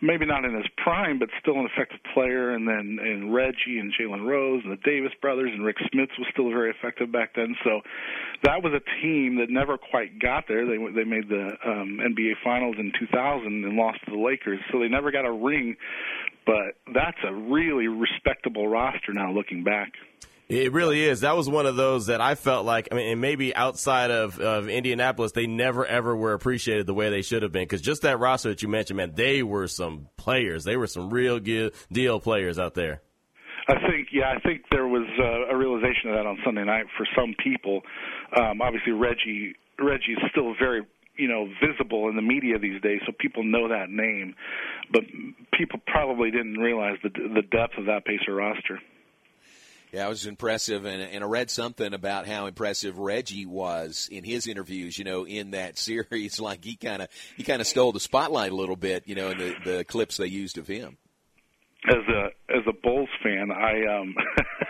maybe 0.01 0.25
not 0.25 0.45
in 0.45 0.53
his 0.53 0.65
prime, 0.77 1.19
but 1.19 1.29
still 1.39 1.59
an 1.59 1.67
effective 1.71 1.99
player. 2.13 2.51
And 2.51 2.67
then 2.67 2.99
and 3.01 3.33
Reggie 3.33 3.79
and 3.79 3.93
Jalen 3.93 4.25
Rose 4.25 4.61
and 4.63 4.71
the 4.71 4.81
Davis 4.83 5.11
brothers 5.21 5.51
and 5.53 5.63
Rick 5.63 5.77
Smits 5.93 6.17
was 6.17 6.27
still 6.31 6.49
very 6.49 6.71
effective 6.71 7.11
back 7.11 7.35
then. 7.35 7.55
So 7.63 7.81
that 8.43 8.63
was 8.63 8.73
a 8.73 9.01
team 9.01 9.37
that 9.37 9.49
never 9.49 9.77
quite 9.77 10.19
got 10.19 10.45
there. 10.47 10.65
They 10.65 10.77
they 10.93 11.03
made 11.03 11.29
the 11.29 11.57
um, 11.65 11.99
NBA 12.01 12.33
Finals 12.43 12.75
in 12.79 12.91
2000 12.99 13.45
and 13.45 13.75
lost 13.75 13.99
to 14.05 14.11
the 14.11 14.17
Lakers, 14.17 14.59
so 14.71 14.79
they 14.79 14.87
never 14.87 15.11
got 15.11 15.25
a 15.25 15.31
ring. 15.31 15.75
But 16.45 16.79
that's 16.93 17.17
a 17.27 17.33
really 17.33 17.87
respectable 17.87 18.67
roster 18.67 19.13
now, 19.13 19.31
looking 19.31 19.63
back. 19.63 19.91
It 20.49 20.71
really 20.71 21.03
is. 21.03 21.21
That 21.21 21.35
was 21.35 21.49
one 21.49 21.65
of 21.65 21.75
those 21.75 22.05
that 22.05 22.21
I 22.21 22.35
felt 22.35 22.65
like, 22.65 22.87
I 22.89 22.95
mean, 22.95 23.11
and 23.11 23.19
maybe 23.19 23.53
outside 23.53 24.11
of, 24.11 24.39
of 24.39 24.69
Indianapolis, 24.69 25.33
they 25.33 25.45
never 25.45 25.85
ever 25.85 26.15
were 26.15 26.33
appreciated 26.33 26.87
the 26.87 26.93
way 26.93 27.09
they 27.09 27.21
should 27.21 27.43
have 27.43 27.51
been. 27.51 27.63
Because 27.63 27.81
just 27.81 28.03
that 28.03 28.17
roster 28.19 28.49
that 28.49 28.61
you 28.61 28.69
mentioned, 28.69 28.95
man, 28.95 29.11
they 29.13 29.43
were 29.43 29.67
some 29.67 30.07
players. 30.15 30.63
They 30.63 30.77
were 30.77 30.87
some 30.87 31.09
real 31.09 31.39
deal 31.39 32.19
players 32.21 32.57
out 32.57 32.75
there. 32.75 33.01
I 33.67 33.75
think, 33.89 34.07
yeah, 34.13 34.31
I 34.33 34.39
think 34.39 34.61
there 34.71 34.87
was 34.87 35.05
uh, 35.19 35.53
a 35.53 35.57
realization 35.57 36.11
of 36.11 36.15
that 36.15 36.25
on 36.25 36.37
Sunday 36.45 36.63
night 36.63 36.85
for 36.95 37.05
some 37.13 37.35
people. 37.43 37.81
Um, 38.39 38.61
obviously, 38.61 38.93
Reggie 38.93 39.53
Reggie 39.77 40.13
is 40.13 40.31
still 40.31 40.55
very 40.57 40.81
you 41.17 41.27
know 41.27 41.49
visible 41.59 42.07
in 42.07 42.15
the 42.15 42.21
media 42.21 42.57
these 42.57 42.81
days, 42.81 43.01
so 43.05 43.11
people 43.19 43.43
know 43.43 43.67
that 43.67 43.89
name, 43.89 44.35
but 44.93 45.01
people 45.51 45.81
probably 45.85 46.31
didn't 46.31 46.57
realize 46.57 46.95
the 47.03 47.09
the 47.09 47.41
depth 47.41 47.77
of 47.77 47.87
that 47.87 48.05
Pacer 48.05 48.33
roster. 48.33 48.79
Yeah, 49.91 50.05
it 50.05 50.09
was 50.09 50.25
impressive, 50.25 50.85
and, 50.85 51.01
and 51.01 51.23
I 51.23 51.27
read 51.27 51.49
something 51.49 51.93
about 51.93 52.27
how 52.27 52.45
impressive 52.47 52.99
Reggie 52.99 53.45
was 53.45 54.09
in 54.11 54.23
his 54.23 54.45
interviews. 54.45 54.97
You 54.97 55.05
know, 55.05 55.25
in 55.25 55.51
that 55.51 55.77
series, 55.77 56.39
like 56.39 56.63
he 56.63 56.75
kind 56.75 57.01
of 57.01 57.09
he 57.35 57.43
kind 57.43 57.61
of 57.61 57.67
stole 57.67 57.91
the 57.91 57.99
spotlight 57.99 58.51
a 58.51 58.55
little 58.55 58.75
bit. 58.75 59.07
You 59.07 59.15
know, 59.15 59.29
in 59.31 59.37
the 59.37 59.55
the 59.63 59.83
clips 59.85 60.17
they 60.17 60.27
used 60.27 60.57
of 60.57 60.67
him. 60.67 60.97
As 61.87 61.95
a 62.09 62.25
as 62.49 62.63
a 62.67 62.73
Bulls 62.73 63.09
fan, 63.23 63.49
I 63.51 63.85
um 63.85 64.15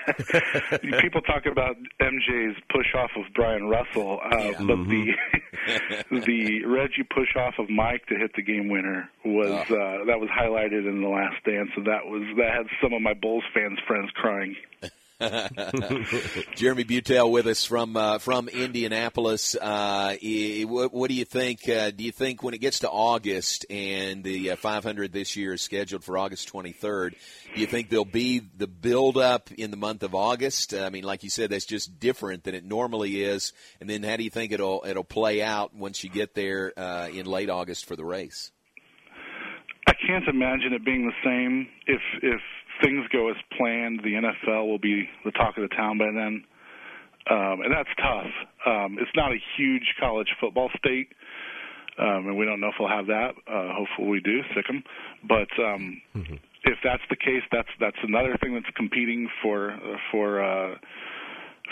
people 1.02 1.22
talk 1.22 1.46
about 1.50 1.76
MJ's 2.00 2.56
push 2.70 2.94
off 2.96 3.10
of 3.16 3.34
Bryon 3.34 3.70
Russell, 3.70 4.20
uh, 4.24 4.38
yeah. 4.38 4.52
but 4.60 4.78
mm-hmm. 4.78 5.10
the 6.12 6.22
the 6.26 6.66
Reggie 6.66 7.04
push 7.04 7.36
off 7.36 7.56
of 7.58 7.70
Mike 7.70 8.06
to 8.08 8.16
hit 8.16 8.32
the 8.36 8.44
game 8.44 8.70
winner 8.70 9.10
was 9.26 9.48
oh. 9.48 9.76
uh, 9.76 10.06
that 10.06 10.20
was 10.20 10.30
highlighted 10.30 10.88
in 10.88 11.02
the 11.02 11.08
Last 11.08 11.44
Dance, 11.44 11.70
and 11.76 11.88
that 11.88 12.06
was 12.06 12.24
that 12.38 12.54
had 12.54 12.68
some 12.84 12.94
of 12.94 13.02
my 13.02 13.14
Bulls 13.14 13.44
fans 13.54 13.80
friends 13.88 14.12
crying. 14.14 14.56
Jeremy 16.56 16.84
Beutel 16.84 17.32
with 17.32 17.48
us 17.48 17.66
from 17.66 17.98
uh, 17.98 18.20
from 18.20 18.48
Indianapolis. 18.50 19.56
Uh, 19.56 20.16
what, 20.66 20.94
what, 20.94 21.10
do 21.10 21.16
you 21.16 21.26
think? 21.26 21.68
Uh, 21.68 21.90
do 21.90 22.04
you 22.04 22.12
think 22.12 22.44
when 22.44 22.54
it 22.54 22.60
gets 22.60 22.80
to 22.80 22.90
August 22.90 23.66
and 23.68 24.24
the 24.24 24.52
uh, 24.52 24.56
500 24.56 25.12
this 25.12 25.36
year 25.36 25.54
is 25.54 25.64
scheduled 25.64 26.04
for 26.04 26.20
August 26.20 26.54
23rd, 26.54 27.16
do 27.56 27.62
you 27.62 27.66
think 27.66 27.90
there'll 27.90 28.06
be 28.06 28.44
the 28.58 28.68
build 28.68 29.18
up 29.18 29.50
in 29.52 29.72
the 29.72 29.78
month 29.78 30.04
of 30.04 30.14
August? 30.14 30.76
I 30.76 30.92
mean, 30.92 31.04
like 31.04 31.24
you 31.24 31.32
said, 31.32 31.50
that's 31.50 31.66
just 31.66 32.00
different 32.00 32.44
than 32.44 32.54
it 32.54 32.64
normally 32.64 33.24
is. 33.24 33.54
And 33.82 33.90
then, 33.90 34.04
how 34.04 34.18
do 34.18 34.24
you 34.24 34.30
think 34.30 34.52
it'll 34.52 34.84
it'll 34.88 35.04
play 35.04 35.42
out 35.42 35.76
once 35.76 36.04
you 36.04 36.12
get 36.12 36.36
there 36.36 36.74
uh, 36.78 37.08
in 37.08 37.26
late 37.26 37.50
August 37.50 37.88
for 37.88 37.96
the 37.96 38.06
race? 38.06 38.52
I 39.88 39.94
can't 40.06 40.28
imagine 40.28 40.74
it 40.74 40.86
being 40.86 41.08
the 41.08 41.28
same 41.28 41.68
if 41.88 42.02
if 42.22 42.42
things 42.84 43.06
go 43.12 43.30
as 43.30 43.36
planned, 43.58 44.02
the 44.04 44.14
NFL 44.14 44.68
will 44.68 44.80
be 44.80 45.08
the 45.26 45.32
talk 45.32 45.58
of 45.58 45.68
the 45.68 45.76
town 45.76 45.98
by 45.98 46.12
then. 46.14 46.44
Um, 47.30 47.62
and 47.62 47.74
that's 47.74 47.90
tough. 48.02 48.32
Um, 48.66 48.98
it's 49.00 49.12
not 49.16 49.32
a 49.32 49.38
huge 49.58 49.96
college 50.00 50.30
football 50.40 50.70
state, 50.78 51.10
um, 52.00 52.28
and 52.28 52.38
we 52.38 52.46
don't 52.46 52.60
know 52.60 52.68
if 52.68 52.76
we'll 52.80 52.90
have 52.90 53.08
that. 53.08 53.32
Uh, 53.48 53.74
hopefully, 53.74 54.08
we 54.08 54.20
do. 54.22 54.42
Sick 54.56 54.66
'em. 54.70 54.84
But 55.28 55.50
um, 55.60 56.02
mm-hmm. 56.16 56.36
if 56.64 56.78
that's 56.84 57.04
the 57.10 57.18
case, 57.18 57.44
that's 57.52 57.68
that's 57.82 57.98
another 58.04 58.38
thing 58.42 58.54
that's 58.54 58.70
competing 58.78 59.28
for 59.42 59.78
for 60.10 60.42
uh, 60.42 60.76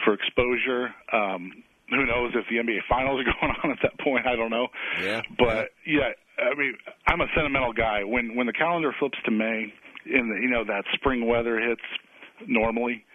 for 0.03 0.13
exposure. 0.13 0.93
Um, 1.13 1.63
who 1.89 2.05
knows 2.05 2.33
if 2.35 2.45
the 2.49 2.57
NBA 2.57 2.79
finals 2.89 3.21
are 3.21 3.23
going 3.39 3.55
on 3.63 3.71
at 3.71 3.77
that 3.81 3.97
point? 3.99 4.27
I 4.27 4.35
don't 4.35 4.49
know. 4.49 4.67
Yeah. 5.01 5.21
But 5.37 5.69
yeah, 5.85 6.11
I 6.37 6.53
mean, 6.55 6.75
I'm 7.07 7.21
a 7.21 7.27
sentimental 7.33 7.71
guy. 7.71 8.03
When 8.03 8.35
when 8.35 8.47
the 8.47 8.53
calendar 8.53 8.93
flips 8.99 9.17
to 9.23 9.31
May 9.31 9.71
in 10.05 10.29
the, 10.29 10.35
you 10.41 10.49
know 10.49 10.63
that 10.65 10.85
spring 10.93 11.25
weather 11.27 11.59
hits 11.59 11.81
normally, 12.47 13.05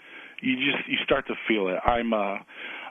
you 0.41 0.57
just 0.57 0.89
you 0.89 0.99
start 1.05 1.27
to 1.29 1.35
feel 1.49 1.69
it. 1.69 1.79
I'm 1.85 2.13
uh 2.13 2.39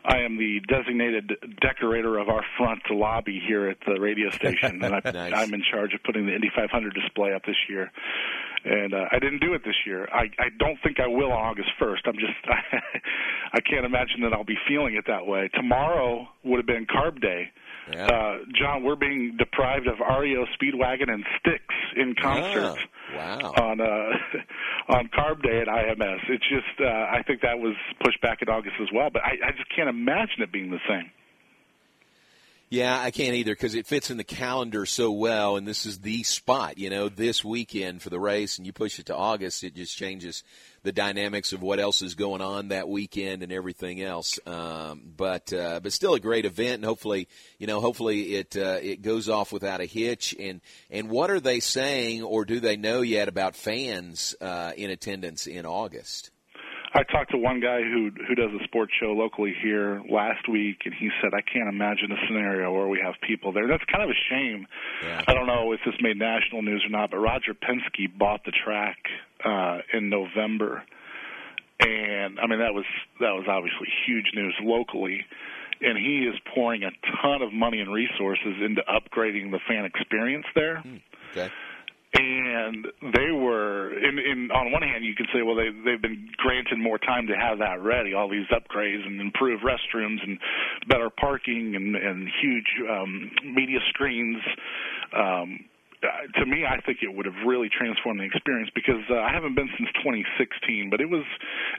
I 0.05 0.19
am 0.19 0.37
the 0.37 0.61
designated 0.67 1.33
decorator 1.61 2.17
of 2.17 2.29
our 2.29 2.43
front 2.57 2.81
lobby 2.89 3.41
here 3.45 3.67
at 3.67 3.77
the 3.85 3.99
radio 3.99 4.29
station, 4.31 4.83
and 4.83 4.95
I, 4.95 5.11
nice. 5.11 5.33
I'm 5.35 5.53
in 5.53 5.63
charge 5.69 5.93
of 5.93 6.01
putting 6.03 6.25
the 6.25 6.33
Indy 6.33 6.49
500 6.55 6.93
display 6.93 7.33
up 7.33 7.43
this 7.45 7.57
year. 7.67 7.91
And 8.63 8.93
uh, 8.93 9.05
I 9.11 9.19
didn't 9.19 9.39
do 9.39 9.53
it 9.53 9.61
this 9.63 9.75
year. 9.85 10.07
I, 10.11 10.29
I 10.37 10.49
don't 10.57 10.77
think 10.83 10.99
I 10.99 11.07
will 11.07 11.31
on 11.31 11.45
August 11.45 11.69
1st. 11.81 11.99
I'm 12.05 12.15
just 12.15 12.33
I, 12.45 12.99
I 13.53 13.59
can't 13.61 13.85
imagine 13.85 14.21
that 14.21 14.33
I'll 14.33 14.43
be 14.45 14.57
feeling 14.67 14.95
it 14.95 15.05
that 15.07 15.25
way. 15.25 15.49
Tomorrow 15.53 16.27
would 16.43 16.57
have 16.57 16.65
been 16.65 16.85
Carb 16.85 17.21
Day 17.21 17.51
yeah. 17.91 18.05
Uh, 18.05 18.37
John, 18.53 18.83
we're 18.83 18.95
being 18.95 19.35
deprived 19.37 19.87
of 19.87 19.95
REO 19.99 20.45
Speedwagon 20.59 21.11
and 21.11 21.25
Styx 21.39 21.63
in 21.95 22.15
concert 22.15 22.77
wow. 23.15 23.53
on 23.57 23.81
uh, 23.81 24.09
on 24.97 25.09
Carb 25.09 25.41
Day 25.43 25.61
at 25.61 25.67
IMS. 25.67 26.19
It's 26.29 26.47
just 26.49 26.81
uh, 26.81 26.87
I 26.87 27.23
think 27.25 27.41
that 27.41 27.59
was 27.59 27.75
pushed 28.03 28.21
back 28.21 28.41
in 28.41 28.49
August 28.49 28.75
as 28.81 28.89
well, 28.93 29.09
but 29.11 29.23
I, 29.23 29.49
I 29.49 29.51
just 29.51 29.69
can't 29.75 29.89
imagine 29.89 30.41
it 30.41 30.51
being 30.51 30.71
the 30.71 30.79
same. 30.87 31.11
Yeah, 32.71 33.01
I 33.01 33.09
can't 33.09 33.33
either 33.33 33.53
because 33.53 33.73
it 33.73 33.87
fits 33.87 34.11
in 34.11 34.17
the 34.17 34.23
calendar 34.23 34.85
so 34.85 35.11
well, 35.11 35.57
and 35.57 35.67
this 35.67 35.87
is 35.87 36.01
the 36.01 36.21
spot, 36.21 36.77
you 36.77 36.91
know, 36.91 37.09
this 37.09 37.43
weekend 37.43 38.03
for 38.03 38.11
the 38.11 38.19
race, 38.19 38.59
and 38.59 38.67
you 38.67 38.71
push 38.73 38.99
it 38.99 39.07
to 39.07 39.15
August, 39.15 39.63
it 39.63 39.73
just 39.73 39.97
changes 39.97 40.43
the 40.83 40.91
dynamics 40.91 41.51
of 41.51 41.63
what 41.63 41.79
else 41.79 42.03
is 42.03 42.13
going 42.13 42.41
on 42.41 42.67
that 42.67 42.87
weekend 42.87 43.41
and 43.41 43.51
everything 43.51 44.03
else. 44.03 44.37
Um, 44.45 45.01
but 45.17 45.51
uh, 45.51 45.79
but 45.79 45.93
still 45.93 46.13
a 46.13 46.19
great 46.19 46.45
event, 46.45 46.75
and 46.75 46.85
hopefully, 46.85 47.27
you 47.57 47.65
know, 47.65 47.81
hopefully 47.81 48.35
it 48.35 48.55
uh, 48.55 48.77
it 48.79 49.01
goes 49.01 49.29
off 49.29 49.51
without 49.51 49.81
a 49.81 49.85
hitch. 49.85 50.35
And 50.39 50.61
and 50.91 51.09
what 51.09 51.31
are 51.31 51.39
they 51.39 51.61
saying, 51.61 52.21
or 52.21 52.45
do 52.45 52.59
they 52.59 52.77
know 52.77 53.01
yet 53.01 53.29
about 53.29 53.55
fans 53.55 54.35
uh, 54.41 54.73
in 54.77 54.91
attendance 54.91 55.47
in 55.47 55.65
August? 55.65 56.29
I 56.93 57.03
talked 57.03 57.31
to 57.31 57.37
one 57.37 57.59
guy 57.59 57.81
who 57.81 58.09
who 58.27 58.35
does 58.35 58.49
a 58.59 58.63
sports 58.63 58.91
show 58.99 59.13
locally 59.13 59.53
here 59.61 60.01
last 60.09 60.49
week, 60.49 60.79
and 60.85 60.93
he 60.93 61.09
said, 61.21 61.33
"I 61.33 61.41
can't 61.41 61.69
imagine 61.69 62.11
a 62.11 62.27
scenario 62.27 62.73
where 62.73 62.87
we 62.87 62.99
have 62.99 63.15
people 63.21 63.51
there." 63.51 63.67
That's 63.67 63.83
kind 63.85 64.03
of 64.03 64.09
a 64.09 64.19
shame. 64.29 64.67
Yeah. 65.03 65.23
I 65.27 65.33
don't 65.33 65.45
know 65.45 65.71
if 65.71 65.79
this 65.85 65.95
made 66.01 66.17
national 66.17 66.63
news 66.63 66.83
or 66.85 66.89
not, 66.89 67.11
but 67.11 67.17
Roger 67.17 67.53
Penske 67.53 68.17
bought 68.17 68.43
the 68.43 68.51
track 68.51 68.97
uh, 69.45 69.79
in 69.93 70.09
November, 70.09 70.83
and 71.79 72.39
I 72.39 72.47
mean 72.47 72.59
that 72.59 72.73
was 72.73 72.85
that 73.19 73.33
was 73.33 73.45
obviously 73.47 73.87
huge 74.07 74.31
news 74.33 74.55
locally. 74.61 75.25
And 75.81 75.97
he 75.97 76.27
is 76.27 76.35
pouring 76.53 76.83
a 76.83 76.91
ton 77.21 77.41
of 77.41 77.53
money 77.53 77.79
and 77.79 77.89
resources 77.89 78.59
into 78.61 78.81
upgrading 78.81 79.51
the 79.51 79.59
fan 79.65 79.85
experience 79.85 80.45
there. 80.53 80.81
Hmm. 80.81 80.97
Okay 81.31 81.49
and 82.13 82.87
they 83.13 83.31
were 83.31 83.93
in 83.97 84.17
in 84.17 84.49
on 84.51 84.71
one 84.71 84.81
hand 84.81 85.05
you 85.05 85.13
can 85.15 85.27
say 85.33 85.41
well 85.43 85.55
they 85.55 85.69
they've 85.85 86.01
been 86.01 86.27
granted 86.37 86.79
more 86.79 86.97
time 86.97 87.27
to 87.27 87.33
have 87.33 87.59
that 87.59 87.81
ready 87.81 88.13
all 88.13 88.29
these 88.29 88.47
upgrades 88.49 89.05
and 89.05 89.21
improved 89.21 89.63
restrooms 89.63 90.17
and 90.23 90.39
better 90.87 91.09
parking 91.09 91.75
and 91.75 91.95
and 91.95 92.27
huge 92.41 92.65
um 92.89 93.29
media 93.53 93.79
screens 93.89 94.41
um 95.13 95.59
to 96.39 96.45
me, 96.45 96.63
I 96.63 96.79
think 96.85 96.99
it 97.01 97.13
would 97.13 97.25
have 97.25 97.35
really 97.45 97.67
transformed 97.67 98.21
the 98.21 98.23
experience 98.23 98.69
because 98.73 99.03
uh, 99.11 99.19
I 99.19 99.33
haven't 99.33 99.55
been 99.55 99.67
since 99.77 99.89
2016, 99.99 100.89
but 100.89 101.01
it 101.01 101.09
was 101.09 101.23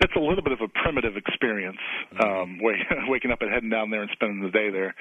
it's 0.01 0.13
a 0.15 0.21
little 0.21 0.45
bit 0.45 0.53
of 0.53 0.61
a 0.61 0.69
primitive 0.69 1.17
experience, 1.17 1.81
um, 2.23 2.61
waking 3.09 3.31
up 3.31 3.41
and 3.41 3.51
heading 3.51 3.71
down 3.71 3.91
there 3.91 4.03
and 4.03 4.11
spending 4.13 4.43
the 4.43 4.51
day 4.51 4.69
there. 4.71 4.95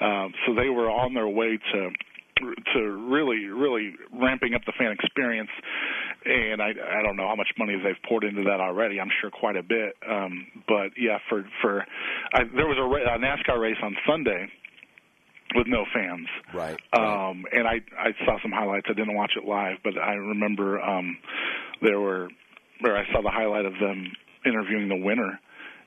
Um, 0.00 0.34
so 0.46 0.54
they 0.54 0.68
were 0.68 0.90
on 0.90 1.14
their 1.14 1.28
way 1.28 1.58
to 1.72 1.90
to 2.36 2.80
really, 3.10 3.46
really 3.46 3.94
ramping 4.12 4.54
up 4.54 4.62
the 4.66 4.72
fan 4.78 4.92
experience. 4.92 5.50
And 6.24 6.62
I, 6.62 6.70
I 6.70 7.02
don't 7.02 7.16
know 7.16 7.28
how 7.28 7.36
much 7.36 7.48
money 7.58 7.76
they've 7.76 8.00
poured 8.08 8.24
into 8.24 8.44
that 8.44 8.60
already. 8.60 9.00
I'm 9.00 9.10
sure 9.20 9.30
quite 9.30 9.56
a 9.56 9.62
bit. 9.62 9.96
Um, 10.08 10.46
but 10.66 10.90
yeah, 10.96 11.18
for 11.28 11.44
for 11.60 11.84
I, 12.32 12.44
there 12.44 12.66
was 12.66 12.78
a, 12.78 13.14
a 13.14 13.18
NASCAR 13.18 13.60
race 13.60 13.76
on 13.82 13.96
Sunday 14.06 14.48
with 15.54 15.66
no 15.66 15.84
fans. 15.92 16.26
Right. 16.52 16.80
Um, 16.92 17.44
and 17.52 17.66
I 17.68 17.80
I 17.98 18.12
saw 18.24 18.38
some 18.42 18.52
highlights. 18.52 18.86
I 18.88 18.94
didn't 18.94 19.14
watch 19.14 19.32
it 19.36 19.46
live, 19.46 19.78
but 19.84 19.98
I 19.98 20.14
remember 20.14 20.80
um, 20.80 21.16
there 21.82 22.00
were 22.00 22.28
where 22.80 22.96
I 22.96 23.10
saw 23.12 23.22
the 23.22 23.30
highlight 23.30 23.66
of 23.66 23.74
them 23.74 24.12
interviewing 24.44 24.88
the 24.88 24.96
winner, 24.96 25.38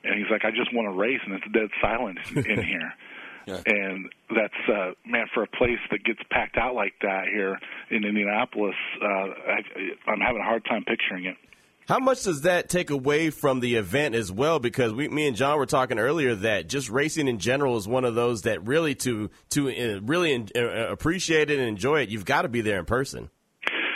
and 0.03 0.15
he's 0.15 0.31
like, 0.31 0.45
"I 0.45 0.51
just 0.51 0.73
won 0.73 0.85
a 0.85 0.93
race, 0.93 1.19
and 1.25 1.33
it's 1.35 1.51
dead 1.51 1.69
silent 1.81 2.19
in 2.35 2.63
here." 2.63 2.93
Yeah. 3.47 3.61
And 3.65 4.09
that's 4.29 4.53
uh, 4.69 4.91
man 5.05 5.27
for 5.33 5.43
a 5.43 5.47
place 5.47 5.79
that 5.89 6.03
gets 6.03 6.19
packed 6.29 6.57
out 6.57 6.75
like 6.75 6.93
that 7.01 7.27
here 7.33 7.57
in 7.89 8.03
Indianapolis. 8.03 8.75
Uh, 9.01 9.07
I, 9.07 10.11
I'm 10.11 10.19
having 10.19 10.41
a 10.41 10.45
hard 10.45 10.65
time 10.65 10.83
picturing 10.83 11.25
it. 11.25 11.37
How 11.87 11.99
much 11.99 12.23
does 12.23 12.41
that 12.41 12.67
take 12.67 12.89
away 12.89 13.29
from 13.29 13.61
the 13.61 13.75
event 13.75 14.13
as 14.13 14.29
well? 14.29 14.59
Because 14.59 14.91
we, 14.91 15.07
me 15.07 15.25
and 15.25 15.37
John 15.37 15.57
were 15.57 15.65
talking 15.65 15.97
earlier 15.97 16.35
that 16.35 16.67
just 16.67 16.89
racing 16.89 17.29
in 17.29 17.39
general 17.39 17.77
is 17.77 17.87
one 17.87 18.03
of 18.03 18.13
those 18.13 18.41
that 18.41 18.67
really 18.67 18.93
to 18.95 19.29
to 19.51 19.69
uh, 19.69 20.01
really 20.01 20.33
in, 20.33 20.49
uh, 20.53 20.89
appreciate 20.89 21.49
it 21.49 21.57
and 21.57 21.67
enjoy 21.69 22.01
it, 22.01 22.09
you've 22.09 22.25
got 22.25 22.41
to 22.41 22.49
be 22.49 22.59
there 22.59 22.77
in 22.77 22.85
person. 22.85 23.29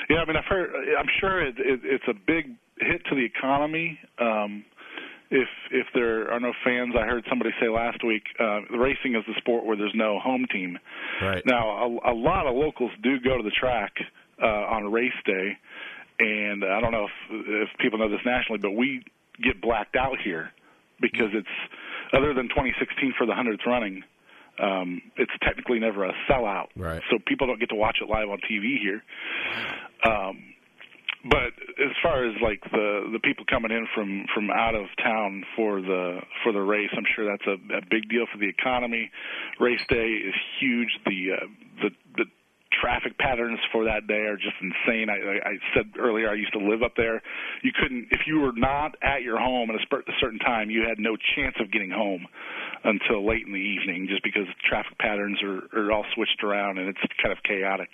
Yeah, 0.10 0.20
I 0.20 0.25
mean, 0.25 0.38
I've 0.38 0.46
heard. 0.46 0.70
I'm 0.98 1.10
sure 1.20 1.46
it, 1.46 1.55
it, 1.58 1.81
it's 1.84 2.05
a 2.08 2.13
big 2.13 2.55
hit 2.79 3.03
to 3.10 3.15
the 3.15 3.25
economy. 3.25 4.00
Um, 4.20 4.63
if 5.32 5.48
if 5.72 5.88
there 5.96 6.32
are 6.32 6.40
no 6.40 6.52
fans, 6.64 6.94
I 6.96 7.06
heard 7.06 7.24
somebody 7.30 7.52
say 7.60 7.70
last 7.70 8.04
week, 8.06 8.24
uh, 8.40 8.62
racing 8.78 9.16
is 9.16 9.24
the 9.26 9.34
sport 9.38 9.66
where 9.66 9.78
there's 9.78 9.96
no 9.96 10.20
home 10.20 10.46
team. 10.52 10.78
Right. 11.22 11.42
Now, 11.46 12.00
a, 12.04 12.12
a 12.12 12.16
lot 12.16 12.48
of 12.48 12.56
locals 12.56 12.92
do 13.02 13.20
go 13.20 13.38
to 13.38 13.44
the 13.44 13.52
track 13.52 13.94
uh, 14.42 14.46
on 14.46 14.92
race 14.92 15.14
day, 15.26 15.58
and 16.20 16.66
I 16.66 16.82
don't 16.82 16.92
know 16.92 17.06
if 17.06 17.46
if 17.48 17.70
people 17.80 17.98
know 17.98 18.10
this 18.10 18.20
nationally, 18.26 18.60
but 18.60 18.72
we 18.72 19.04
get 19.42 19.62
blacked 19.62 19.96
out 19.96 20.18
here 20.22 20.52
because 21.00 21.30
it's 21.34 21.48
other 22.14 22.34
than 22.34 22.50
2016 22.50 23.14
for 23.18 23.26
the 23.26 23.34
hundredth 23.34 23.64
running. 23.66 24.04
Um, 24.62 25.02
it's 25.16 25.32
technically 25.42 25.80
never 25.80 26.04
a 26.04 26.14
sellout, 26.30 26.68
right. 26.76 27.02
so 27.10 27.18
people 27.26 27.48
don't 27.48 27.60
get 27.60 27.70
to 27.70 27.76
watch 27.76 27.98
it 28.02 28.10
live 28.10 28.30
on 28.30 28.40
TV 28.40 28.78
here. 28.80 29.02
Um, 30.04 30.50
but 31.30 31.54
as 31.78 31.94
far 32.01 32.25
as 32.25 32.34
like 32.42 32.62
the 32.72 33.10
the 33.13 33.20
people 33.20 33.46
coming 33.50 33.72
in 33.72 33.88
from 33.94 34.25
from 34.34 34.50
out 34.50 34.75
of 34.75 34.86
town 35.04 35.44
for 35.56 35.82
the 35.82 36.20
for 36.44 36.51
the 36.51 36.62
race, 36.62 36.90
I'm 36.96 37.06
sure 37.16 37.25
that's 37.25 37.46
a, 37.46 37.78
a 37.78 37.82
big 37.90 38.10
deal 38.10 38.25
for 38.32 38.40
the 38.40 38.50
economy. 38.50 39.12
Race 39.60 39.82
day 39.88 40.18
is 40.25 40.36
huge. 40.60 40.90
The 41.06 41.28
uh, 41.34 41.46
the 41.84 41.90
the 42.18 42.25
traffic 42.82 43.18
patterns 43.20 43.60
for 43.72 43.86
that 43.86 44.08
day 44.08 44.25
are 44.25 44.38
just 44.38 44.56
insane. 44.62 45.10
I, 45.10 45.38
I 45.46 45.54
said 45.75 45.92
earlier 46.00 46.30
I 46.30 46.34
used 46.34 46.54
to 46.54 46.60
live 46.60 46.82
up 46.82 46.94
there. 46.98 47.22
You 47.62 47.72
couldn't 47.80 48.08
if 48.10 48.22
you 48.25 48.40
were 48.40 48.54
not 48.56 48.96
at 49.04 49.22
your 49.22 49.38
home 49.40 49.70
at 49.70 49.75
a, 49.75 49.96
a 49.96 50.16
certain 50.20 50.40
time, 50.40 50.70
you 50.70 50.86
had 50.88 50.98
no 50.98 51.18
chance 51.36 51.56
of 51.60 51.72
getting 51.72 51.92
home 51.92 52.25
until 52.84 53.28
late 53.28 53.46
in 53.46 53.54
the 53.54 53.60
evening, 53.60 54.08
just 54.10 54.24
because 54.24 54.48
the 54.48 54.58
traffic 54.68 54.98
patterns 54.98 55.38
are, 55.44 55.70
are 55.78 55.92
all 55.92 56.06
switched 56.16 56.44
around 56.44 56.80
and 56.80 56.90
it's 56.90 57.01
kind 57.22 57.32
of 57.32 57.44
chaotic. 57.44 57.90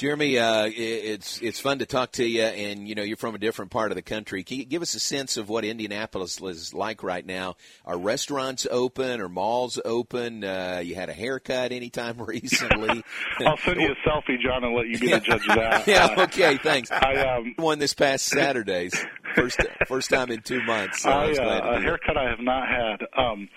Jeremy, 0.00 0.38
uh, 0.38 0.64
it's 0.74 1.42
it's 1.42 1.60
fun 1.60 1.80
to 1.80 1.84
talk 1.84 2.12
to 2.12 2.24
you, 2.24 2.40
and 2.40 2.88
you 2.88 2.94
know 2.94 3.02
you're 3.02 3.18
from 3.18 3.34
a 3.34 3.38
different 3.38 3.70
part 3.70 3.92
of 3.92 3.96
the 3.96 4.02
country. 4.02 4.42
Can 4.44 4.56
you 4.56 4.64
give 4.64 4.80
us 4.80 4.94
a 4.94 4.98
sense 4.98 5.36
of 5.36 5.50
what 5.50 5.62
Indianapolis 5.62 6.40
is 6.40 6.72
like 6.72 7.02
right 7.02 7.26
now? 7.26 7.56
Are 7.84 7.98
restaurants 7.98 8.66
open? 8.70 9.20
Are 9.20 9.28
malls 9.28 9.78
open? 9.84 10.42
Uh, 10.42 10.80
you 10.82 10.94
had 10.94 11.10
a 11.10 11.12
haircut 11.12 11.72
anytime 11.72 12.16
recently? 12.22 13.02
I'll 13.46 13.58
send 13.58 13.78
you 13.78 13.92
a 13.92 14.08
selfie, 14.08 14.40
John, 14.42 14.64
and 14.64 14.74
let 14.74 14.88
you 14.88 14.98
be 14.98 15.10
the 15.10 15.20
judge 15.20 15.46
of 15.46 15.56
that. 15.56 15.86
yeah, 15.86 16.14
okay, 16.16 16.56
thanks. 16.56 16.90
I 16.90 17.16
um, 17.16 17.54
won 17.58 17.78
this 17.78 17.92
past 17.92 18.24
Saturdays. 18.24 18.94
first 19.34 19.60
first 19.86 20.08
time 20.08 20.30
in 20.30 20.40
two 20.40 20.62
months. 20.62 21.02
So 21.02 21.10
I, 21.10 21.32
uh, 21.32 21.76
a 21.76 21.80
haircut 21.82 22.16
I 22.16 22.30
have 22.30 22.40
not 22.40 22.66
had. 22.66 23.02
Um, 23.18 23.50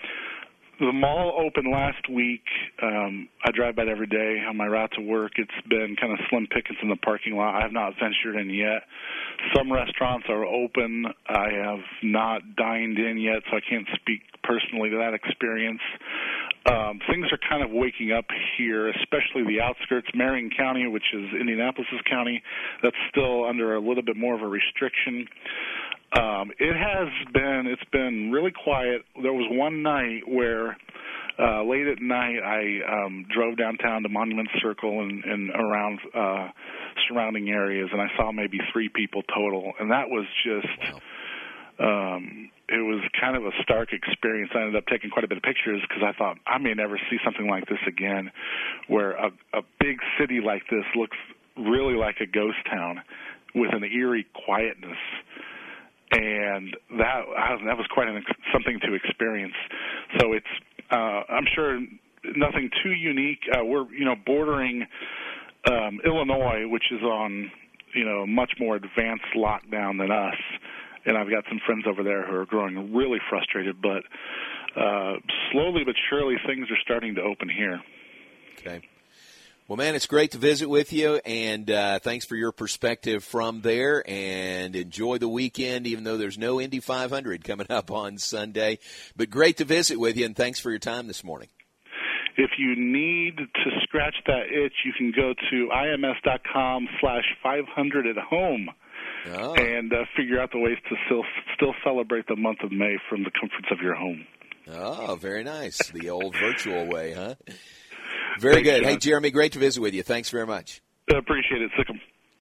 the 0.80 0.92
mall 0.92 1.38
opened 1.38 1.70
last 1.70 2.08
week. 2.10 2.42
Um, 2.82 3.28
I 3.44 3.50
drive 3.52 3.76
by 3.76 3.82
it 3.82 3.88
every 3.88 4.06
day 4.06 4.42
on 4.48 4.56
my 4.56 4.66
route 4.66 4.90
to 4.96 5.02
work. 5.02 5.32
It's 5.36 5.68
been 5.68 5.96
kind 6.00 6.12
of 6.12 6.18
slim 6.30 6.46
pickings 6.46 6.78
in 6.82 6.88
the 6.88 6.96
parking 6.96 7.36
lot. 7.36 7.54
I 7.54 7.62
have 7.62 7.72
not 7.72 7.94
ventured 8.00 8.40
in 8.40 8.50
yet. 8.50 8.82
Some 9.54 9.72
restaurants 9.72 10.26
are 10.28 10.44
open. 10.44 11.06
I 11.28 11.48
have 11.62 11.84
not 12.02 12.56
dined 12.56 12.98
in 12.98 13.18
yet, 13.18 13.42
so 13.50 13.56
I 13.56 13.60
can't 13.68 13.86
speak 13.94 14.22
personally 14.42 14.90
to 14.90 14.96
that 14.96 15.14
experience. 15.14 15.80
Um, 16.66 16.98
things 17.10 17.26
are 17.30 17.38
kind 17.48 17.62
of 17.62 17.70
waking 17.70 18.12
up 18.12 18.24
here, 18.56 18.88
especially 18.88 19.44
the 19.46 19.60
outskirts. 19.60 20.08
Marion 20.14 20.50
County, 20.56 20.86
which 20.86 21.04
is 21.12 21.24
Indianapolis 21.38 21.88
county, 22.10 22.42
that's 22.82 22.96
still 23.10 23.44
under 23.44 23.74
a 23.74 23.80
little 23.80 24.02
bit 24.02 24.16
more 24.16 24.34
of 24.34 24.42
a 24.42 24.48
restriction. 24.48 25.26
Um, 26.14 26.52
it 26.58 26.74
has 26.76 27.08
been 27.32 27.66
it's 27.66 27.90
been 27.90 28.30
really 28.30 28.52
quiet. 28.52 29.02
There 29.20 29.32
was 29.32 29.48
one 29.50 29.82
night 29.82 30.22
where 30.28 30.76
uh, 31.38 31.64
late 31.64 31.88
at 31.88 32.00
night 32.00 32.38
I 32.38 33.04
um, 33.04 33.26
drove 33.34 33.56
downtown 33.56 34.02
to 34.04 34.08
Monument 34.08 34.48
Circle 34.62 35.00
and, 35.00 35.24
and 35.24 35.50
around 35.50 35.98
uh, 36.14 36.48
surrounding 37.08 37.48
areas, 37.48 37.88
and 37.92 38.00
I 38.00 38.06
saw 38.16 38.30
maybe 38.30 38.58
three 38.72 38.88
people 38.88 39.22
total, 39.34 39.72
and 39.80 39.90
that 39.90 40.08
was 40.08 40.26
just. 40.44 40.92
Wow. 40.92 41.00
Um, 41.76 42.50
it 42.68 42.78
was 42.78 43.02
kind 43.20 43.36
of 43.36 43.44
a 43.44 43.50
stark 43.64 43.92
experience. 43.92 44.52
I 44.54 44.60
ended 44.60 44.76
up 44.76 44.86
taking 44.86 45.10
quite 45.10 45.24
a 45.24 45.28
bit 45.28 45.38
of 45.38 45.42
pictures 45.42 45.82
because 45.82 46.04
I 46.06 46.16
thought 46.16 46.38
I 46.46 46.58
may 46.58 46.72
never 46.72 46.96
see 47.10 47.18
something 47.24 47.48
like 47.48 47.66
this 47.66 47.82
again, 47.86 48.30
where 48.86 49.10
a, 49.10 49.30
a 49.52 49.62
big 49.80 49.98
city 50.18 50.40
like 50.40 50.62
this 50.70 50.84
looks 50.94 51.16
really 51.58 51.94
like 51.94 52.20
a 52.20 52.26
ghost 52.26 52.58
town 52.70 53.02
with 53.56 53.74
an 53.74 53.82
eerie 53.82 54.26
quietness 54.46 54.96
and 56.14 56.76
that 56.98 57.22
that 57.66 57.76
was 57.76 57.86
quite 57.92 58.08
an, 58.08 58.22
something 58.52 58.78
to 58.86 58.94
experience. 58.94 59.54
So 60.18 60.32
it's 60.32 60.46
uh, 60.90 61.22
I'm 61.28 61.46
sure 61.54 61.80
nothing 62.36 62.70
too 62.82 62.92
unique. 62.92 63.40
Uh, 63.52 63.64
we're 63.64 63.90
you 63.92 64.04
know 64.04 64.14
bordering 64.24 64.86
um, 65.70 66.00
Illinois, 66.04 66.68
which 66.68 66.84
is 66.90 67.02
on 67.02 67.50
you 67.94 68.04
know 68.04 68.26
much 68.26 68.52
more 68.58 68.76
advanced 68.76 69.26
lockdown 69.36 69.98
than 69.98 70.10
us, 70.10 70.36
and 71.04 71.16
I've 71.16 71.30
got 71.30 71.44
some 71.48 71.60
friends 71.66 71.84
over 71.88 72.02
there 72.02 72.26
who 72.26 72.36
are 72.36 72.46
growing 72.46 72.94
really 72.94 73.18
frustrated. 73.28 73.82
But 73.82 74.04
uh, 74.80 75.14
slowly 75.52 75.82
but 75.84 75.96
surely, 76.10 76.36
things 76.46 76.70
are 76.70 76.78
starting 76.82 77.14
to 77.16 77.22
open 77.22 77.48
here. 77.48 77.80
Okay. 78.60 78.80
Well, 79.66 79.78
man, 79.78 79.94
it's 79.94 80.06
great 80.06 80.32
to 80.32 80.38
visit 80.38 80.68
with 80.68 80.92
you, 80.92 81.22
and 81.24 81.70
uh, 81.70 81.98
thanks 81.98 82.26
for 82.26 82.36
your 82.36 82.52
perspective 82.52 83.24
from 83.24 83.62
there. 83.62 84.04
And 84.06 84.76
enjoy 84.76 85.16
the 85.16 85.28
weekend, 85.28 85.86
even 85.86 86.04
though 86.04 86.18
there's 86.18 86.36
no 86.36 86.60
Indy 86.60 86.80
500 86.80 87.42
coming 87.44 87.66
up 87.70 87.90
on 87.90 88.18
Sunday. 88.18 88.78
But 89.16 89.30
great 89.30 89.56
to 89.56 89.64
visit 89.64 89.98
with 89.98 90.18
you, 90.18 90.26
and 90.26 90.36
thanks 90.36 90.60
for 90.60 90.68
your 90.68 90.78
time 90.78 91.06
this 91.06 91.24
morning. 91.24 91.48
If 92.36 92.50
you 92.58 92.76
need 92.76 93.38
to 93.38 93.70
scratch 93.84 94.16
that 94.26 94.52
itch, 94.52 94.74
you 94.84 94.92
can 94.98 95.12
go 95.16 95.32
to 95.32 95.68
ims.com 95.72 96.88
slash 97.00 97.24
500 97.42 98.06
at 98.06 98.18
home. 98.18 98.68
Oh. 99.32 99.54
And 99.54 99.90
uh, 99.94 100.04
figure 100.14 100.42
out 100.42 100.52
the 100.52 100.58
ways 100.58 100.76
to 100.90 100.96
still 101.06 101.24
still 101.56 101.74
celebrate 101.82 102.26
the 102.26 102.36
month 102.36 102.58
of 102.62 102.70
May 102.70 102.98
from 103.08 103.24
the 103.24 103.30
comforts 103.30 103.68
of 103.70 103.78
your 103.80 103.94
home. 103.94 104.26
Oh, 104.68 105.16
very 105.18 105.42
nice. 105.42 105.78
The 105.88 106.10
old 106.10 106.36
virtual 106.36 106.86
way, 106.86 107.14
huh? 107.14 107.36
Very 108.38 108.54
Thanks, 108.56 108.68
good. 108.70 108.82
John. 108.82 108.92
Hey, 108.92 108.96
Jeremy, 108.98 109.30
great 109.30 109.52
to 109.52 109.58
visit 109.58 109.80
with 109.80 109.94
you. 109.94 110.02
Thanks 110.02 110.30
very 110.30 110.46
much. 110.46 110.80
I 111.12 111.18
appreciate 111.18 111.62
it. 111.62 111.70
Sick 111.76 111.86